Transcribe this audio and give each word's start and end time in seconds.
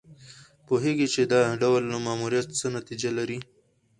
پوهېږي 0.67 1.07
چې 1.13 1.21
دا 1.31 1.41
ډول 1.61 1.83
ماموریت 2.07 2.47
څه 2.59 2.67
نتیجه 2.77 3.09
لري. 3.17 3.37